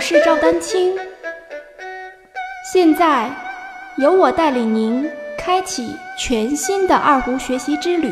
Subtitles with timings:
[0.00, 0.96] 我是赵丹青。
[2.72, 3.30] 现在，
[3.98, 8.10] 由我带领您开启全新的二胡学习之旅。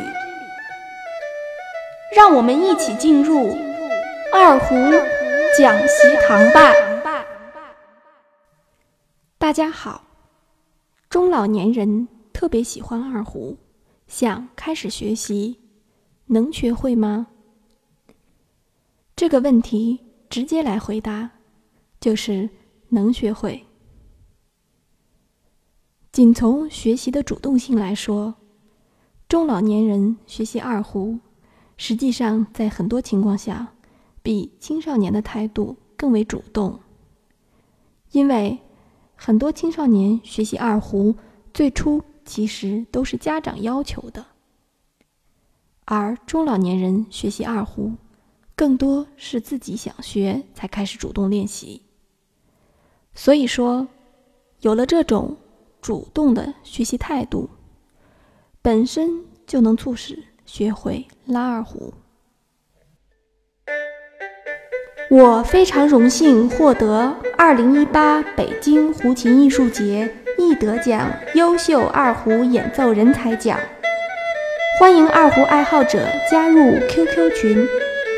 [2.14, 3.56] 让我们一起进入
[4.34, 4.74] 二胡
[5.56, 6.74] 讲习堂吧。
[9.38, 10.04] 大家好，
[11.08, 13.56] 中老年人特别喜欢二胡，
[14.06, 15.58] 想开始学习，
[16.26, 17.28] 能学会吗？
[19.16, 21.30] 这个问题直接来回答，
[22.00, 22.48] 就是
[22.88, 23.64] 能学会。
[26.12, 28.34] 仅从学习的主动性来说，
[29.28, 31.18] 中老年人学习二胡，
[31.76, 33.74] 实际上在很多情况下，
[34.22, 36.80] 比青少年的态度更为主动。
[38.12, 38.58] 因为
[39.14, 41.14] 很多青少年学习二胡，
[41.52, 44.26] 最初其实都是家长要求的，
[45.84, 47.92] 而中老年人学习二胡。
[48.56, 51.82] 更多是自己想学才开始主动练习，
[53.18, 53.88] 所以说，
[54.60, 55.36] 有了这种
[55.80, 57.50] 主动的学习态度，
[58.62, 61.92] 本身就能促使学会拉二胡。
[65.10, 73.58] 我非常荣幸获得二零一八北京胡琴艺术节易得奖优秀二胡演奏人才奖，
[74.78, 77.66] 欢迎二胡爱好者加入 QQ 群。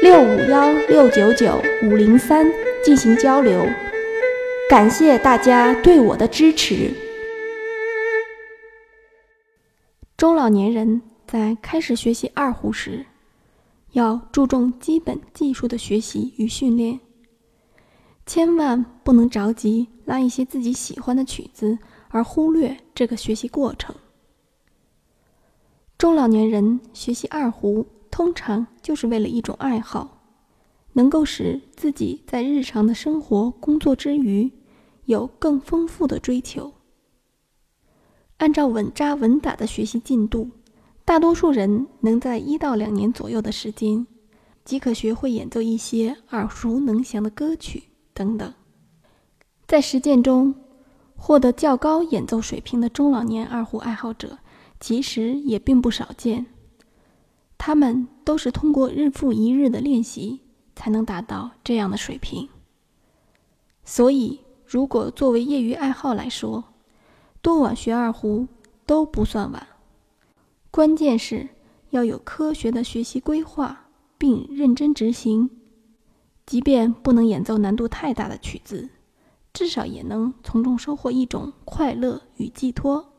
[0.03, 2.47] 六五幺六九九五零三
[2.85, 3.67] 进行交流，
[4.71, 6.95] 感谢大家对我的支持。
[10.17, 13.05] 中老年人在开始学习二胡时，
[13.91, 17.01] 要注重基本技术的学习与训练，
[18.25, 21.77] 千万不能着急拉一些自己喜欢的曲子，
[22.09, 23.93] 而忽略这个学习过程。
[25.99, 27.85] 中老年人学习二胡。
[28.09, 30.23] 通常就是为了一种爱好，
[30.93, 34.51] 能够使自己在日常的生活工作之余
[35.11, 36.73] 有更丰富的追求。
[38.37, 40.51] 按照稳扎稳打的学习进度，
[41.05, 44.07] 大多数人能在一到两年左右的时间，
[44.65, 47.83] 即可学会演奏一些耳熟能详的歌曲
[48.15, 48.55] 等等。
[49.67, 50.55] 在实践中，
[51.17, 54.39] 获得较高演奏水平的中老年二胡爱好者，
[54.79, 56.47] 其实也并不少见。
[57.59, 60.41] 他们都是通过日复一日的练习
[60.77, 62.49] 才能达到这样的水平。
[63.85, 66.63] 所以，如果作为业余爱好来说，
[67.43, 68.47] 多晚学二胡
[68.87, 69.67] 都不算晚。
[70.71, 71.49] 关键是
[71.89, 75.51] 要有科学的学习规划，并认真执行。
[76.47, 78.91] 即便不能演奏难度太大的曲子，
[79.53, 83.13] 至少也能从中收获一种快乐与寄托。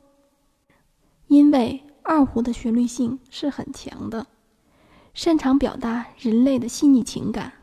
[1.27, 1.83] 因为。
[2.03, 4.25] 二胡的旋律性是很强的，
[5.13, 7.53] 擅长表达人类的细腻情感。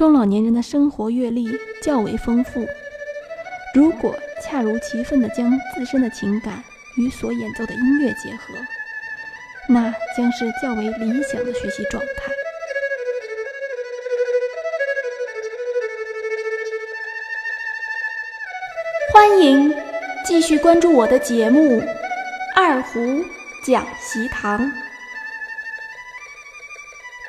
[0.00, 1.46] 中老年人的生活阅历
[1.82, 2.66] 较为丰富，
[3.74, 6.64] 如果恰如其分地将自身的情感
[6.96, 8.54] 与所演奏的音乐结合，
[9.68, 12.32] 那将是较为理想的学习状态。
[19.12, 19.70] 欢迎
[20.24, 21.82] 继续关注我的节目。
[22.56, 23.22] 二胡
[23.66, 24.72] 讲习堂，